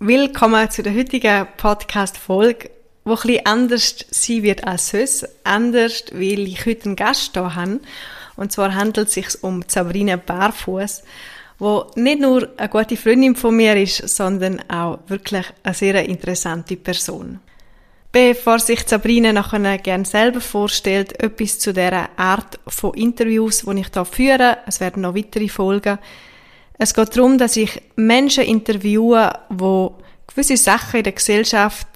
[0.00, 2.70] Willkommen zu der heutigen Podcast-Folge,
[3.04, 5.28] die bisschen anders sein wird als sonst.
[5.42, 7.80] Anders, weil ich heute einen Gast hier habe.
[8.36, 11.02] Und zwar handelt es sich um Sabrina Barfuß,
[11.58, 16.76] die nicht nur eine gute Freundin von mir ist, sondern auch wirklich eine sehr interessante
[16.76, 17.40] Person.
[18.12, 23.88] Bevor sich Sabrina nachher gerne selber vorstellt, etwas zu der Art von Interviews, die ich
[23.92, 24.58] hier führe.
[24.64, 25.98] Es werden noch weitere Folgen
[26.78, 29.98] es geht darum, dass ich Menschen interviewe, wo
[30.28, 31.88] gewisse Sachen in der Gesellschaft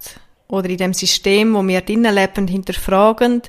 [0.48, 3.42] oder in dem System, wo wir drinnen leben, hinterfragen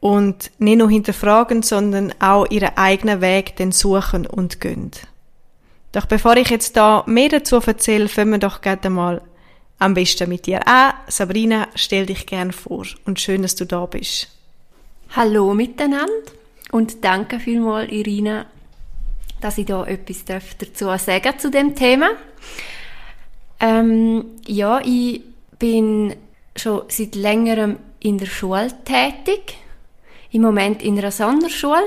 [0.00, 4.90] und nicht nur hinterfragen, sondern auch ihren eigenen Weg dann suchen und gehen.
[5.92, 9.22] Doch bevor ich jetzt da mehr dazu erzähle, fangen wir doch gerne mal
[9.78, 10.94] am besten mit dir an.
[11.08, 14.28] Sabrina, stell dich gern vor und schön, dass du da bist.
[15.14, 16.08] Hallo miteinander
[16.70, 18.46] und danke vielmals, Irina,
[19.42, 22.10] dass ich da etwas dazu sagen zu dem Thema.
[23.60, 25.22] Ähm, ja, ich
[25.58, 26.14] bin
[26.56, 29.58] schon seit längerem in der Schule tätig,
[30.30, 31.84] im Moment in einer Sonderschule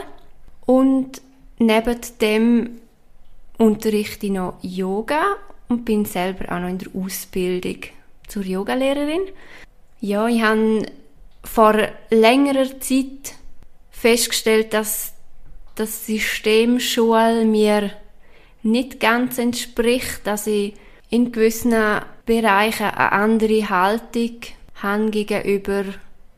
[0.66, 1.22] und
[1.58, 2.82] neben dem
[3.58, 5.24] unterrichte ich noch Yoga
[5.68, 7.78] und bin selber auch noch in der Ausbildung
[8.28, 9.22] zur Yogalehrerin.
[10.00, 10.86] Ja, ich habe
[11.44, 11.76] vor
[12.10, 13.36] längerer Zeit
[13.92, 15.15] festgestellt, dass
[15.76, 17.92] das System Schule mir
[18.64, 20.74] nicht ganz entspricht, dass ich
[21.10, 21.76] in gewissen
[22.26, 24.40] Bereichen eine andere Haltung
[24.76, 25.84] habe gegenüber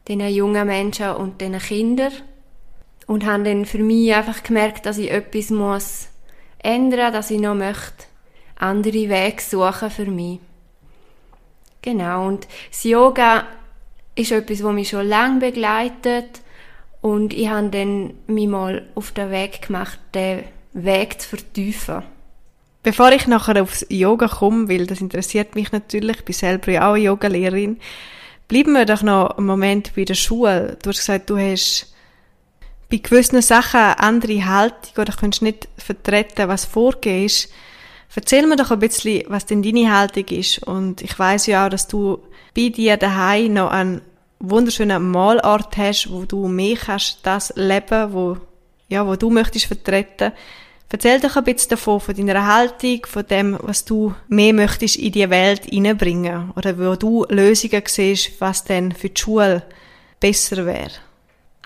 [0.08, 2.12] den jungen Menschen und den Kindern
[3.08, 6.10] und habe dann für mich einfach gemerkt, dass ich etwas muss
[6.60, 8.06] ändern, dass ich noch möchte
[8.58, 10.40] andere Wege suchen für mich.
[11.82, 13.46] Genau und das Yoga
[14.16, 16.42] ist etwas, das mich schon lange begleitet
[17.08, 22.04] und ich habe dann mich mal auf den Weg gemacht, den Weg zu vertiefen.
[22.84, 26.92] Bevor ich nachher aufs Yoga komme, weil das interessiert mich natürlich, ich bin selber ja
[26.92, 27.80] auch Yogalehrerin,
[28.50, 30.78] bleiben wir doch noch einen Moment bei der Schule.
[30.82, 31.94] Du hast gesagt, du hast
[32.92, 37.50] bei gewissen Sachen eine andere Haltung oder kannst nicht vertreten, was vorgegeben ist.
[38.16, 40.60] Erzähl mir doch ein bisschen, was denn deine Haltung ist.
[40.64, 42.20] Und ich weiß ja auch, dass du
[42.56, 44.02] bei dir daheim noch einen
[44.40, 48.38] wunderschönen Malort hast, wo du mehr kannst das leben, wo,
[48.88, 50.32] ja, wo du möchtest vertreten.
[50.90, 55.12] Erzähl doch ein bisschen davon, von deiner Haltung, von dem, was du mehr möchtest in
[55.12, 56.52] die Welt hineinbringen.
[56.56, 59.64] Oder wo du Lösungen siehst, was denn für die Schule
[60.20, 60.92] besser wäre.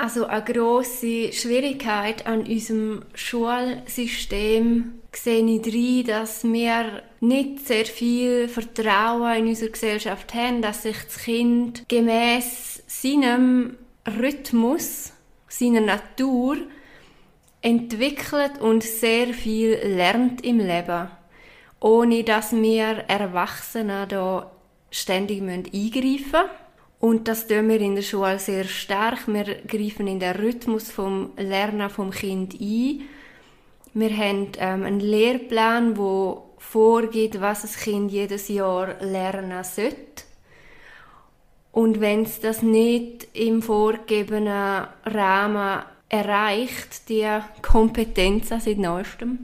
[0.01, 8.47] Also eine grosse Schwierigkeit an unserem Schulsystem sehe ich drin, dass wir nicht sehr viel
[8.47, 13.78] Vertrauen in unserer Gesellschaft haben, dass sich das Kind gemäß seinem
[14.19, 15.13] Rhythmus,
[15.47, 16.57] seiner Natur
[17.61, 21.09] entwickelt und sehr viel lernt im Leben,
[21.79, 24.51] ohne dass wir Erwachsene da
[24.90, 26.60] ständig eingreifen müssen.
[27.01, 29.28] Und das tun wir in der Schule sehr stark.
[29.28, 33.01] Wir greifen in den Rhythmus vom Lernen vom Kind ein.
[33.95, 40.25] Wir haben ähm, einen Lehrplan, wo vorgeht, was das Kind jedes Jahr lernen sollte.
[41.72, 47.28] Und wenn es das nicht im vorgegebenen Rahmen erreicht, die
[47.63, 49.40] Kompetenz seit neuestem,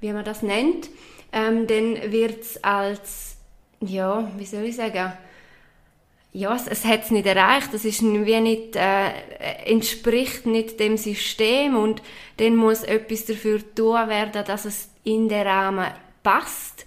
[0.00, 0.90] wie man das nennt,
[1.32, 3.36] ähm, dann wird es als,
[3.80, 5.14] ja, wie soll ich sagen,
[6.32, 9.10] ja, es, es hat es nicht erreicht, es ist wie nicht, äh,
[9.64, 12.02] entspricht nicht dem System und
[12.36, 15.90] dann muss etwas dafür tun werden, dass es in den Rahmen
[16.22, 16.86] passt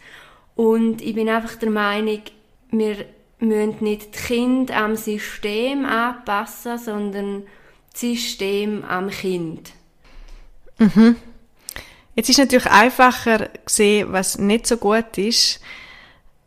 [0.55, 2.21] und ich bin einfach der Meinung,
[2.69, 3.05] wir
[3.39, 7.43] müssen nicht die Kinder am System anpassen, sondern
[7.91, 9.71] das System am Kind.
[10.77, 11.15] Mhm.
[12.15, 15.61] Jetzt ist natürlich einfacher sehen, was nicht so gut ist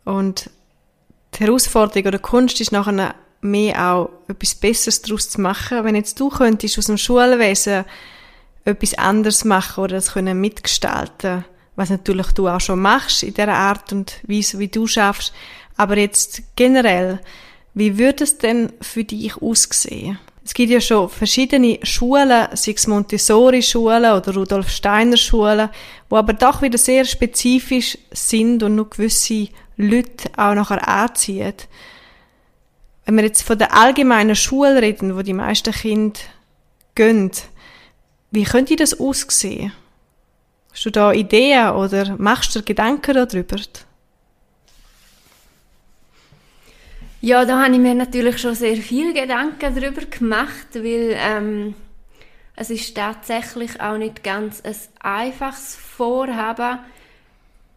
[0.05, 0.49] und
[1.35, 5.83] die Herausforderung oder Kunst ist nachher mehr auch etwas Besseres daraus zu machen.
[5.83, 7.85] Wenn jetzt du könntest aus dem Schulwesen
[8.63, 11.45] etwas anderes machen oder das können mitgestalten,
[11.75, 15.33] was natürlich du auch schon machst in der Art und Weise, wie du schaffst.
[15.77, 17.19] Aber jetzt generell,
[17.73, 20.17] wie würde es denn für dich aussehen?
[20.45, 25.69] Es gibt ja schon verschiedene Schulen, sei es Montessori-Schulen oder Rudolf-Steiner-Schulen,
[26.07, 31.55] wo aber doch wieder sehr spezifisch sind und nur gewisse Leute auch nachher anziehen.
[33.05, 36.19] Wenn wir jetzt von der allgemeinen Schule reden, wo die meisten Kinder
[36.93, 37.31] gehen,
[38.29, 39.73] wie könnte das aussehen?
[40.71, 43.57] Hast du da Ideen oder machst du dir Gedanken darüber?
[47.25, 51.73] Ja, da habe ich mir natürlich schon sehr viel Gedanken darüber gemacht, weil ähm,
[52.55, 56.77] es ist tatsächlich auch nicht ganz ein einfaches Vorhaben,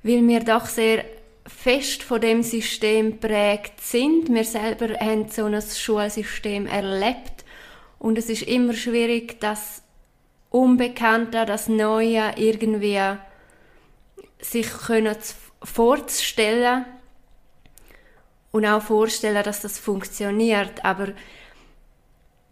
[0.03, 1.03] weil wir doch sehr
[1.47, 4.29] fest von dem System prägt sind.
[4.29, 7.47] Wir selber haben so ein Schulsystem erlebt
[7.99, 9.81] und es ist immer schwierig, das
[10.51, 13.01] Unbekannte, das Neue irgendwie
[14.43, 15.17] sich können
[15.63, 16.85] vorzustellen
[18.53, 20.85] und auch vorstellen, dass das funktioniert.
[20.85, 21.09] Aber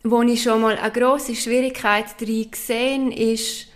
[0.03, 3.69] wo ich schon mal eine große Schwierigkeit drin gesehen ist,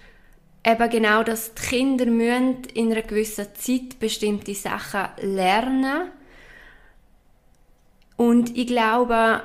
[0.65, 6.13] eben genau, dass die Kinder müssen in einer gewissen Zeit bestimmte Sachen lernen
[8.21, 9.43] und ich glaube,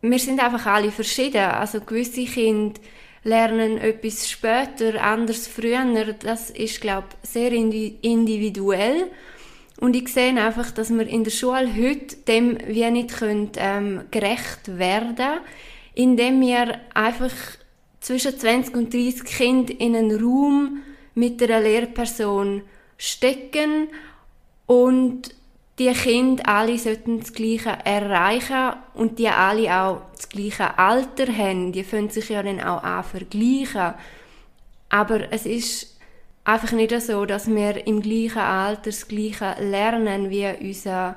[0.00, 1.42] wir sind einfach alle verschieden.
[1.42, 2.80] Also gewisse Kinder
[3.24, 5.84] lernen etwas später, anders früher.
[6.12, 9.10] Das ist, glaube ich, sehr individuell.
[9.80, 14.02] Und ich sehe einfach, dass wir in der Schule heute dem wie nicht können, ähm,
[14.10, 15.40] gerecht werden
[15.94, 17.32] indem wir einfach
[18.00, 20.82] zwischen 20 und 30 Kinder in einen Raum
[21.14, 22.62] mit einer Lehrperson
[22.96, 23.88] stecken
[24.66, 25.34] und
[25.78, 31.72] die Kinder alle sollten das Gleiche erreichen und die alle auch das gleiche Alter haben.
[31.72, 33.94] Die können sich ja dann auch an vergleichen.
[34.90, 35.98] Aber es ist
[36.52, 41.16] einfach nicht so, dass wir im gleichen Alter das Gleiche lernen wie unser,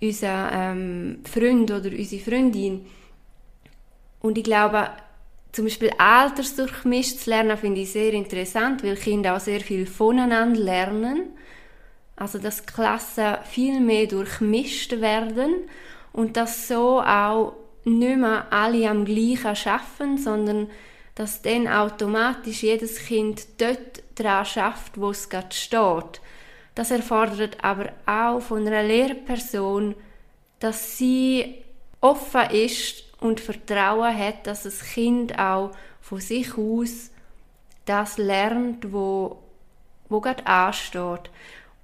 [0.00, 2.86] unser ähm, Freund oder unsere Freundin.
[4.20, 4.90] Und ich glaube,
[5.52, 10.60] zum Beispiel altersdurchmischt zu lernen, finde ich sehr interessant, weil Kinder auch sehr viel voneinander
[10.60, 11.30] lernen.
[12.16, 15.54] Also, dass Klassen viel mehr durchmischt werden
[16.12, 17.54] und dass so auch
[17.84, 20.68] nicht mehr alle am gleichen schaffen, sondern
[21.20, 26.22] dass dann automatisch jedes Kind dort dran schafft, wo es gerade steht.
[26.74, 29.94] Das erfordert aber auch von einer Lehrperson,
[30.60, 31.56] dass sie
[32.00, 37.10] offen ist und Vertrauen hat, dass das Kind auch von sich aus
[37.84, 39.42] das lernt, wo,
[40.08, 41.28] wo gerade ansteht.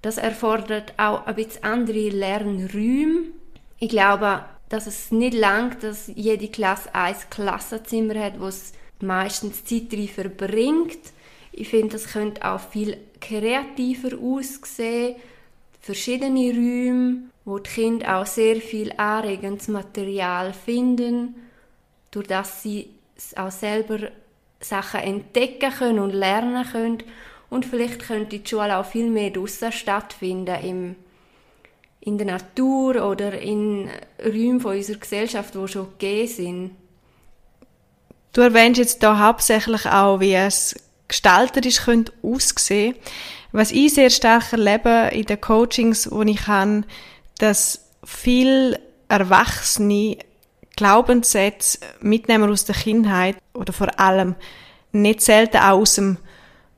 [0.00, 3.24] Das erfordert auch ein bisschen andere Lernräume.
[3.80, 9.64] Ich glaube, dass es nicht langt, dass jede Klasse ein Klassenzimmer hat, wo es meistens
[9.64, 10.98] Zeit drin verbringt.
[11.52, 15.16] Ich finde, das könnte auch viel kreativer aussehen.
[15.80, 21.34] Verschiedene Räume, wo die Kinder auch sehr viel anregendes Material finden,
[22.10, 22.90] durch das sie
[23.36, 24.10] auch selber
[24.60, 27.02] Sachen entdecken können und lernen können.
[27.48, 30.96] Und vielleicht könnte die Schule auch viel mehr draussen stattfinden, im,
[32.00, 33.88] in der Natur oder in
[34.24, 36.70] Räumen von unserer Gesellschaft, die schon gegeben sind.
[38.36, 40.74] Du erwähnst jetzt da hauptsächlich auch, wie es
[41.08, 42.94] gestalterisch könnte aussehen.
[43.50, 46.84] Was ich sehr stark erlebe in den Coachings, wo ich kann,
[47.38, 48.78] dass viel
[49.08, 50.18] Erwachsene
[50.76, 54.34] Glaubenssätze mitnehmen aus der Kindheit oder vor allem
[54.92, 56.18] nicht selten auch aus dem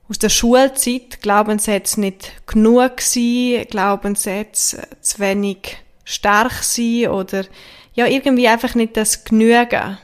[0.09, 7.47] aus der Schulzeit Glaubenssätze nicht genug sein, Glaubenssätze zu wenig stark sein oder
[7.95, 9.99] ja irgendwie einfach nicht das Genügen.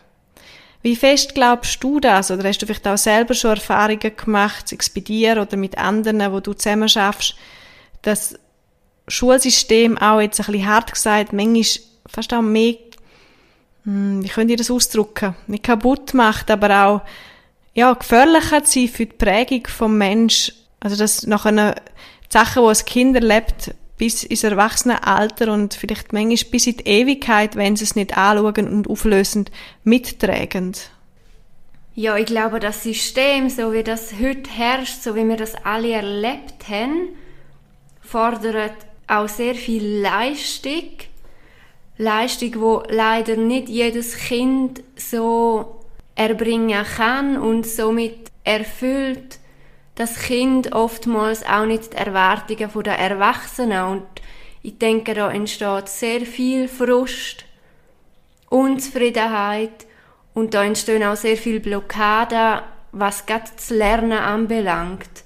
[0.85, 2.31] Wie fest glaubst du das?
[2.31, 5.79] Oder hast du vielleicht auch selber schon Erfahrungen gemacht, sei es bei dir oder mit
[5.79, 7.37] anderen, wo du zusammen schaffst,
[8.03, 8.39] dass
[9.09, 11.65] Schulsystem auch jetzt ein bisschen hart gesagt, manchmal
[12.07, 12.75] fast auch mehr,
[13.85, 17.01] hm, wie könnt ihr das ausdrücken, nicht kaputt macht, aber auch
[17.73, 20.53] ja, gefährlicher sein für die Prägung vom Mensch.
[20.81, 21.77] Also dass nach einer
[22.29, 27.57] Sache, wo ein Kind erlebt, bis ins Erwachsenenalter und vielleicht manchmal bis in die Ewigkeit,
[27.57, 29.51] wenn sie es nicht anschauen und auflösend
[29.85, 30.75] mittragen.
[31.95, 35.93] Ja, ich glaube, das System, so wie das heute herrscht, so wie wir das alle
[35.93, 37.11] erlebt haben,
[38.01, 38.75] fordert
[39.07, 40.91] auch sehr viel Leistung.
[41.97, 45.81] Leistung, wo leider nicht jedes Kind so
[46.17, 49.39] erbringen kann und somit erfüllt
[49.95, 54.07] das Kind oftmals auch nicht die Erwartungen der Erwachsenen und
[54.63, 57.45] ich denke, da entsteht sehr viel Frust,
[58.49, 59.87] Unzufriedenheit
[60.33, 65.25] und da entstehen auch sehr viel Blockaden, was gerade das Lernen anbelangt.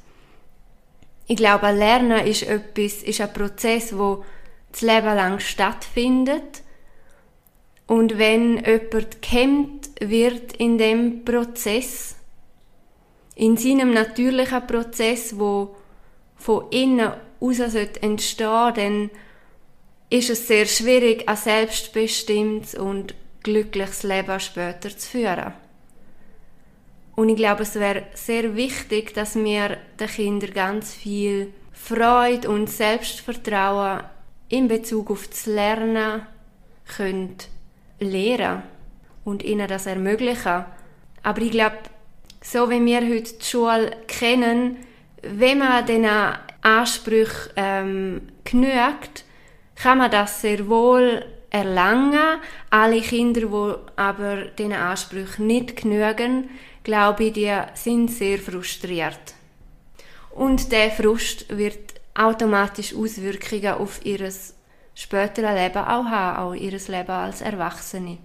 [1.28, 4.24] Ich glaube, Lernen ist etwas, ist ein Prozess, wo
[4.72, 6.62] das Leben lang stattfindet
[7.88, 12.17] Und wenn jemand gehemmt wird in dem Prozess,
[13.38, 15.76] in seinem natürlichen Prozess, wo
[16.36, 19.10] von innen aus entstehen dann
[20.10, 25.52] ist es sehr schwierig, ein selbstbestimmtes und glückliches Leben später zu führen.
[27.14, 32.68] Und ich glaube, es wäre sehr wichtig, dass wir den Kindern ganz viel Freude und
[32.68, 34.04] Selbstvertrauen
[34.48, 36.26] in Bezug auf das Lernen
[36.96, 37.36] können
[38.00, 38.62] lehren
[39.24, 40.64] und ihnen das ermöglichen.
[41.22, 41.76] Aber ich glaube,
[42.40, 44.76] so wie wir heute die Schule kennen,
[45.22, 46.08] wenn man diesen
[46.62, 49.24] Ansprüchen ähm, genügt,
[49.74, 52.40] kann man das sehr wohl erlangen.
[52.70, 56.50] Alle Kinder, die aber diesen Ansprüchen nicht genügen,
[56.84, 59.34] glaube ich, die sind sehr frustriert.
[60.30, 64.30] Und der Frust wird automatisch Auswirkungen auf ihr
[64.94, 68.18] späteres Leben auch haben, auch ihr Leben als Erwachsene.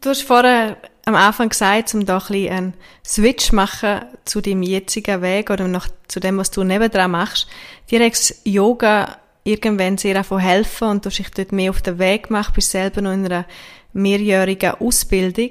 [0.00, 4.62] Du hast vorher am Anfang gesagt, um da ein bisschen einen Switch machen zu deinem
[4.62, 7.48] jetzigen Weg oder noch zu dem, was du nebendran machst.
[7.90, 11.98] Dir hat Yoga irgendwann sehr davon helfen und du hast dich dort mehr auf den
[11.98, 13.46] Weg gemacht, bist selber noch in einer
[13.92, 15.50] mehrjährigen Ausbildung.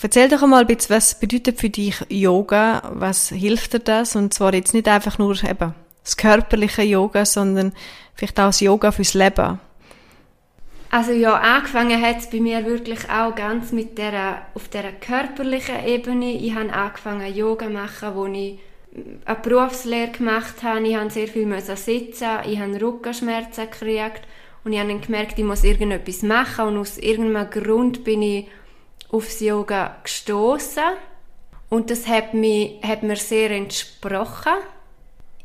[0.00, 2.82] Erzähl doch einmal ein bisschen, was bedeutet für dich Yoga?
[2.94, 4.14] Was hilft dir das?
[4.14, 7.72] Und zwar jetzt nicht einfach nur eben das körperliche Yoga, sondern
[8.14, 9.58] vielleicht auch das Yoga fürs Leben.
[10.90, 15.84] Also ja, angefangen hat es bei mir wirklich auch ganz mit der, auf der körperlichen
[15.84, 16.32] Ebene.
[16.32, 18.58] Ich habe angefangen Yoga machen, wo ich
[19.24, 20.86] eine Berufslehre gemacht habe.
[20.86, 24.22] Ich musste sehr viel sitzen, ich habe Rückenschmerzen gekriegt
[24.64, 28.48] und ich habe dann gemerkt, ich muss irgendetwas machen und aus irgendeinem Grund bin ich
[29.10, 30.82] aufs Yoga gestoßen
[31.68, 34.52] und das hat, mich, hat mir sehr entsprochen.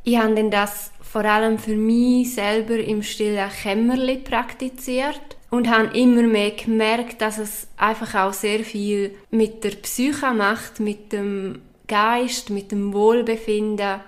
[0.04, 5.98] Ich habe dann das vor allem für mich selber im stillen Kämmerli praktiziert und habe
[5.98, 11.64] immer mehr gemerkt, dass es einfach auch sehr viel mit der Psyche macht, mit dem
[11.90, 14.00] Geist, mit dem Wohlbefinden,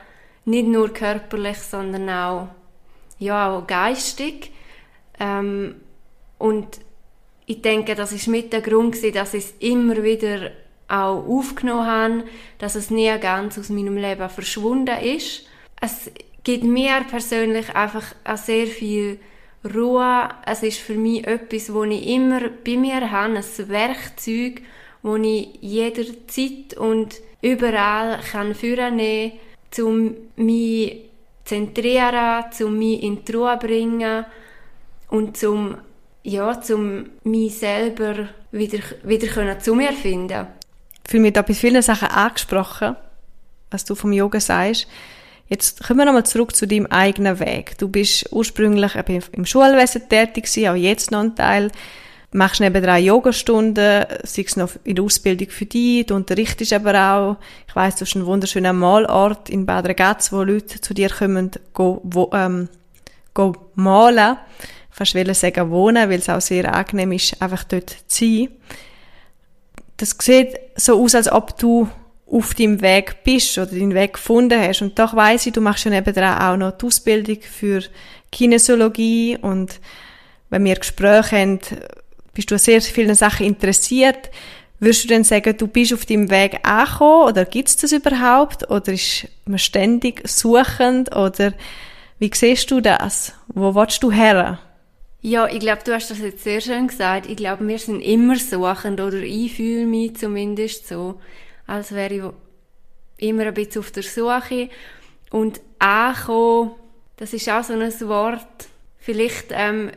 [0.46, 2.48] nicht nur körperlich, sondern auch,
[3.20, 4.52] ja, auch geistig.
[5.20, 5.76] Ähm,
[6.38, 6.68] und
[7.46, 10.52] ich denke, das ist mit der Grund gewesen, dass ich es immer wieder
[10.88, 12.24] auch aufgenommen habe,
[12.60, 15.46] dass es nie ganz aus meinem Leben verschwunden ist.
[15.82, 16.10] Es
[16.44, 19.20] gibt mir persönlich einfach auch sehr viel
[19.74, 20.30] Ruhe.
[20.46, 24.62] Es ist für mich etwas, wo ich immer bei mir habe, ein Werkzeug,
[25.02, 31.02] wo ich jederzeit und überall kann führen kann, um mich
[31.46, 34.26] zu zentrieren, um mich in die Ruhe zu bringen
[35.10, 35.78] und um,
[36.24, 40.48] ja, um mich selber wieder, wieder zu mir finden.
[41.06, 42.96] Ich fühle mich da bei vielen Sachen angesprochen,
[43.72, 44.88] was du vom Yoga sagst.
[45.50, 47.78] Jetzt kommen wir nochmal zurück zu deinem eigenen Weg.
[47.78, 48.96] Du bist ursprünglich
[49.34, 51.72] im Schulwesen tätig gewesen, auch jetzt noch ein Teil.
[52.32, 57.14] Du machst nebenan Yogastunden, sei es noch in der Ausbildung für dich, du unterrichtest aber
[57.14, 57.38] auch.
[57.68, 61.52] Ich weiss, du hast einen wunderschönen Malort in Bad Ragaz, wo Leute zu dir kommen,
[61.74, 62.70] go, wo, ähm,
[63.36, 64.38] go malen.
[64.90, 68.48] Fast will sagen wohnen, weil es auch sehr angenehm ist, einfach dort zu sein.
[69.98, 71.88] Das sieht so aus, als ob du
[72.34, 74.82] auf deinem Weg bist oder deinen Weg gefunden hast.
[74.82, 77.84] Und doch weiss ich, du machst ja nebenan auch noch die Ausbildung für
[78.32, 79.80] Kinesiologie und
[80.50, 81.60] wenn wir Gespräche haben,
[82.34, 84.32] bist du an sehr vielen Sachen interessiert.
[84.80, 88.70] Würdest du denn sagen, du bist auf deinem Weg angekommen oder gibt es das überhaupt?
[88.70, 91.16] Oder ist man ständig suchend?
[91.16, 91.54] Oder
[92.20, 93.34] wie siehst du das?
[93.48, 94.60] Wo willst du her?
[95.22, 97.30] Ja, ich glaube, du hast das jetzt sehr schön gesagt.
[97.30, 101.20] Ich glaube, wir sind immer suchend oder ich fühle mich zumindest so
[101.68, 104.70] als wäre ich immer ein bisschen auf der Suche.
[105.32, 106.72] Und ankommen,
[107.18, 108.68] das ist auch so ein Wort,
[108.98, 109.92] vielleicht ähm,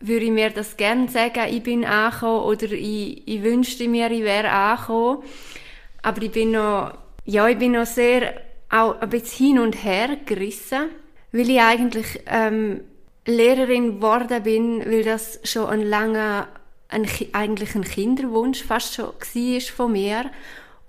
[0.00, 4.22] würde ich mir das gerne sagen, ich bin angekommen oder ich, ich wünschte mir, ich
[4.22, 5.22] wäre angekommen.
[6.02, 8.34] Aber ich bin noch, ja, ich bin noch sehr
[8.68, 10.88] auch ein bisschen hin und her gerissen,
[11.30, 12.80] weil ich eigentlich ähm,
[13.26, 16.48] Lehrerin geworden bin, weil das schon ein langer,
[16.88, 20.30] ein, eigentlich ein Kinderwunsch fast schon war von mir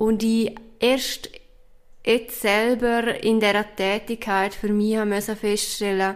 [0.04, 1.30] und ich erst
[2.06, 6.16] jetzt selber in dieser Tätigkeit für mich musste feststellen,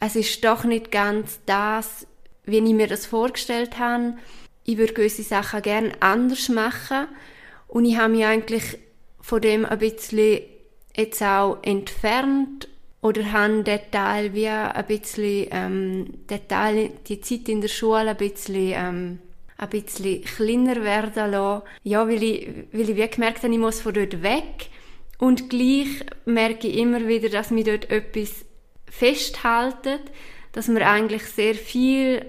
[0.00, 2.08] es ist doch nicht ganz das,
[2.42, 4.14] wie ich mir das vorgestellt habe.
[4.64, 7.06] Ich würde gewisse Sachen gerne anders machen
[7.68, 8.78] und ich habe mich eigentlich
[9.20, 10.40] von dem ein bisschen
[10.96, 12.66] jetzt auch entfernt
[13.00, 18.10] oder habe den Teil wie ein bisschen, ähm, den Teil, die Zeit in der Schule
[18.10, 19.18] ein bisschen ähm,
[19.64, 21.62] ein bisschen kleiner werden lassen.
[21.82, 24.68] Ja, weil ich, weil ich wie gemerkt habe, ich muss von dort weg.
[25.18, 28.44] Und gleich merke ich immer wieder, dass mich dort etwas
[28.90, 30.02] festhaltet,
[30.52, 32.26] dass mir eigentlich sehr viel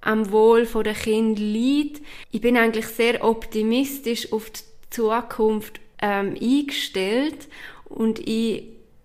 [0.00, 2.02] am Wohl der Kind liegt.
[2.30, 4.60] Ich bin eigentlich sehr optimistisch auf die
[4.90, 7.48] Zukunft ähm, eingestellt
[7.88, 8.64] und ich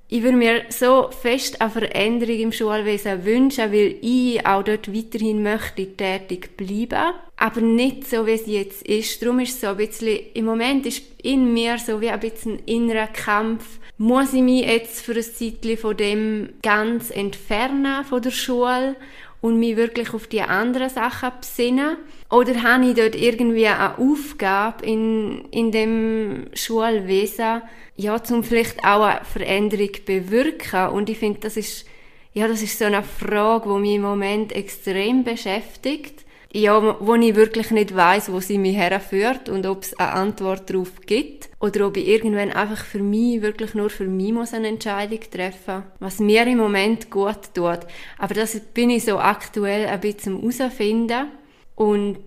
[0.10, 5.44] ich würde mir so fest eine Veränderung im Schulwesen wünschen, weil ich auch dort weiterhin
[5.44, 7.14] möchte tätig bleiben.
[7.38, 9.22] Aber nicht so, wie es jetzt ist.
[9.22, 12.54] Darum ist es so ein bisschen, im Moment ist in mir so wie ein bisschen
[12.54, 13.80] ein innerer Kampf.
[14.00, 18.96] Muss ich mich jetzt für ein Zeitchen von dem ganz entfernen, von der Schule?
[19.42, 21.98] und mich wirklich auf die anderen Sachen besinnen?
[22.30, 27.62] Oder habe ich dort irgendwie eine Aufgabe in, in dem Schulwesen,
[27.96, 30.90] ja, zum vielleicht auch eine Veränderung bewirken?
[30.90, 31.86] Und ich finde, das ist,
[32.34, 37.36] ja, das ist so eine Frage, die mich im Moment extrem beschäftigt ja, wo ich
[37.36, 41.88] wirklich nicht weiß, wo sie mich herführt und ob es eine Antwort darauf gibt oder
[41.88, 46.20] ob ich irgendwann einfach für mich, wirklich nur für mich muss eine Entscheidung treffen, was
[46.20, 47.80] mir im Moment gut tut.
[48.18, 51.32] Aber das bin ich so aktuell ein bisschen herausfinden
[51.76, 52.20] und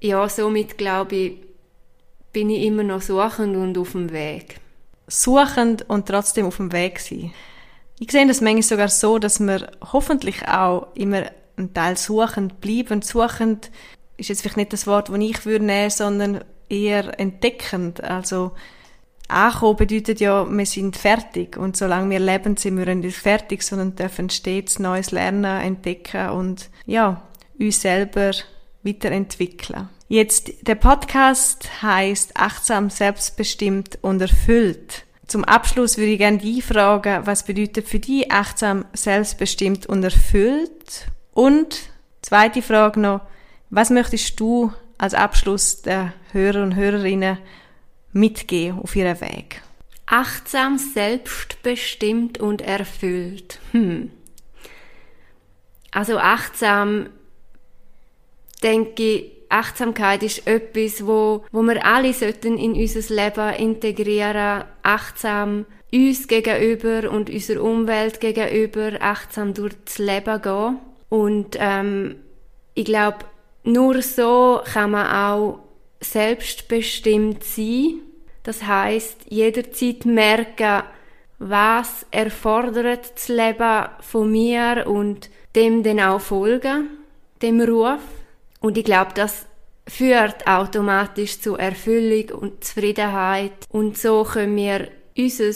[0.00, 1.32] ja, somit glaube ich,
[2.32, 4.60] bin ich immer noch suchend und auf dem Weg.
[5.08, 7.32] Suchend und trotzdem auf dem Weg sein.
[7.98, 11.24] Ich sehe das manchmal sogar so, dass wir hoffentlich auch immer
[11.58, 13.02] ein Teil suchend bleiben.
[13.02, 13.70] Suchend
[14.16, 18.02] ist jetzt vielleicht nicht das Wort, das ich würde nehmen, sondern eher entdeckend.
[18.02, 18.52] Also
[19.28, 23.94] ankommen bedeutet ja, wir sind fertig und solange wir leben, sind wir nicht fertig, sondern
[23.94, 27.22] dürfen stets Neues lernen, entdecken und ja,
[27.58, 28.32] uns selber
[28.82, 29.88] weiterentwickeln.
[30.08, 35.04] Jetzt, der Podcast heißt Achtsam, Selbstbestimmt und Erfüllt.
[35.26, 41.08] Zum Abschluss würde ich gerne die fragen, was bedeutet für dich achtsam, selbstbestimmt und erfüllt?
[41.38, 41.90] Und
[42.20, 43.20] zweite Frage noch,
[43.70, 47.38] was möchtest du als Abschluss der Hörer und Hörerinnen
[48.12, 49.62] mitgeben auf ihrem Weg?
[50.06, 53.60] Achtsam, selbstbestimmt und erfüllt.
[53.70, 54.10] Hm.
[55.92, 57.08] Also achtsam,
[58.64, 65.66] denke ich, Achtsamkeit ist etwas, wo, wo wir alle sollten in unser Leben integrieren, achtsam
[65.92, 70.78] uns gegenüber und unserer Umwelt gegenüber achtsam durchs Leben gehen.
[71.08, 72.16] Und ähm,
[72.74, 73.18] ich glaube,
[73.64, 75.60] nur so kann man auch
[76.00, 78.00] selbstbestimmt sein.
[78.42, 80.84] Das heißt, jederzeit merken,
[81.38, 86.88] was erfordert das Leben von mir und dem dann auch folgen,
[87.42, 88.00] dem Ruf.
[88.60, 89.46] Und ich glaube, das
[89.86, 93.52] führt automatisch zu Erfüllung und Zufriedenheit.
[93.70, 95.52] Und so können wir unser,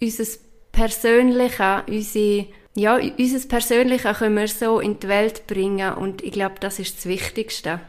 [0.00, 0.24] unser
[0.70, 6.54] Persönliche, unsere ja, unser Persönliche können wir so in die Welt bringen und ich glaube,
[6.60, 7.80] das ist das Wichtigste.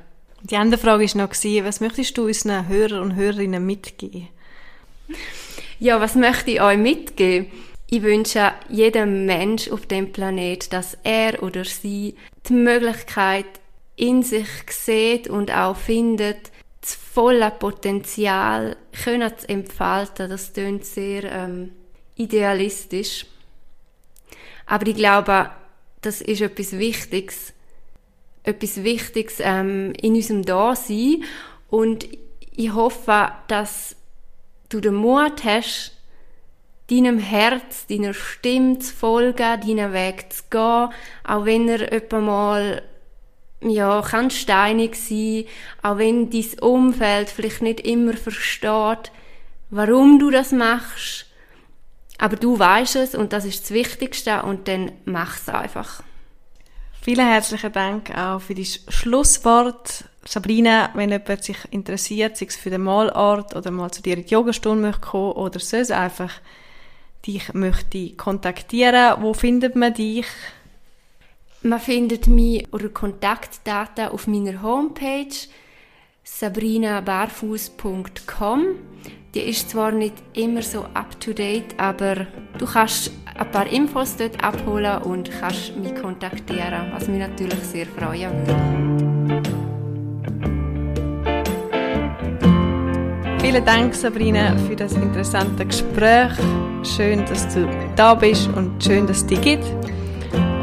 [0.42, 4.28] Die andere Frage war noch, was möchtest du unseren Hörern und Hörerinnen mitgeben?
[5.80, 7.48] Ja, was möchte ich euch mitgeben?
[7.90, 12.16] Ich wünsche jedem Mensch auf dem Planet, dass er oder sie
[12.48, 13.46] die Möglichkeit
[13.96, 20.30] in sich sieht und auch findet, das volle Potenzial können zu entfalten.
[20.30, 21.72] Das klingt sehr ähm,
[22.16, 23.26] idealistisch.
[24.66, 25.50] Aber ich glaube,
[26.02, 27.54] das ist etwas Wichtiges,
[28.44, 31.24] etwas Wichtiges ähm, in unserem Dasein.
[31.70, 32.08] Und
[32.56, 33.96] ich hoffe, dass
[34.70, 35.98] du den Mut hast,
[36.90, 40.90] deinem Herz, deiner Stimme zu folgen, deinen Weg zu gehen,
[41.24, 42.84] auch wenn er etwa mal
[43.62, 45.46] ja, kann steinig sein,
[45.82, 49.12] auch wenn dein Umfeld vielleicht nicht immer versteht,
[49.70, 51.28] warum du das machst.
[52.24, 56.02] Aber du weißt es und das ist das Wichtigste und dann mach es einfach.
[57.02, 60.06] Vielen herzlichen Dank auch für das Schlusswort.
[60.24, 64.26] Sabrina, wenn jemand sich interessiert, sei es für den Malort oder mal zu dir in
[64.26, 66.32] die Yogastunde möchte kommen oder sonst einfach
[67.28, 70.28] dich möchte kontaktieren, wo findet man dich?
[71.62, 75.36] Man findet mich oder Kontaktdaten auf meiner Homepage
[76.24, 78.66] sabrinabarfuß.com.
[79.36, 82.28] Die ist zwar nicht immer so up to date, aber
[82.60, 87.88] du kannst ein paar Infos dort abholen und kannst mich kontaktieren, was mich natürlich sehr
[87.88, 89.42] freuen würde.
[93.42, 96.34] Vielen Dank, Sabrina, für das interessante Gespräch.
[96.84, 99.66] Schön, dass du da bist und schön, dass es dich gibt.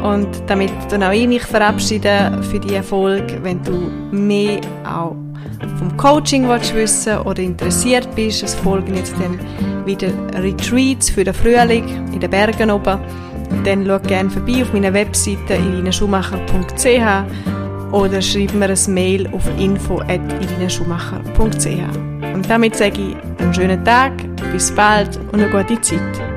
[0.01, 5.17] Und damit dann auch ich mich verabschiede für die Erfolg, wenn du mehr auch
[5.77, 9.39] vom Coaching willst oder interessiert bist, es folgen jetzt dann
[9.85, 10.09] wieder
[10.41, 12.99] Retreats für den Frühling in den Bergen oben,
[13.63, 17.23] dann schau gerne vorbei auf meiner Webseite irinaschumacher.ch
[17.91, 21.97] oder schreib mir ein Mail auf info.irinaschumacher.ch.
[22.33, 24.13] Und damit sage ich einen schönen Tag,
[24.51, 26.30] bis bald und eine gute Zeit.